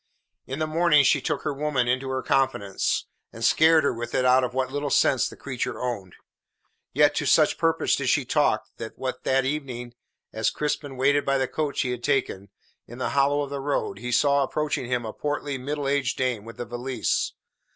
In 0.47 0.57
the 0.57 0.65
morning 0.65 1.03
she 1.03 1.21
took 1.21 1.43
her 1.43 1.53
woman 1.53 1.87
into 1.87 2.09
her 2.09 2.23
confidence, 2.23 3.05
and 3.31 3.45
scared 3.45 3.83
her 3.83 3.93
with 3.93 4.15
it 4.15 4.25
out 4.25 4.43
of 4.43 4.51
what 4.51 4.71
little 4.71 4.89
sense 4.89 5.29
the 5.29 5.35
creature 5.35 5.79
owned. 5.79 6.15
Yet 6.91 7.13
to 7.17 7.27
such 7.27 7.59
purpose 7.59 7.95
did 7.95 8.09
she 8.09 8.25
talk, 8.25 8.65
that 8.77 8.97
when 8.97 9.13
that 9.21 9.45
evening, 9.45 9.93
as 10.33 10.49
Crispin 10.49 10.97
waited 10.97 11.23
by 11.23 11.37
the 11.37 11.47
coach 11.47 11.81
he 11.81 11.91
had 11.91 12.03
taken, 12.03 12.49
in 12.87 12.97
the 12.97 13.09
hollow 13.09 13.41
of 13.43 13.51
the 13.51 13.59
road, 13.61 13.99
he 13.99 14.11
saw 14.11 14.41
approaching 14.41 14.87
him 14.87 15.05
a 15.05 15.13
portly, 15.13 15.59
middle 15.59 15.87
aged 15.87 16.17
dame 16.17 16.45
with 16.45 16.59
a 16.59 16.65
valise. 16.65 17.33